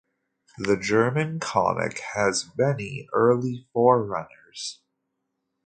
[0.57, 4.79] The German comic has many early forerunners.